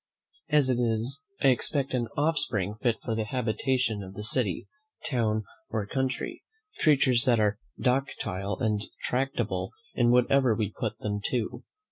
[0.49, 4.67] As it is, I expect an offspring fit for the habitation of the city,
[5.05, 6.41] town or country;
[6.79, 11.63] creatures that are docile and tractable in whatever we put them to.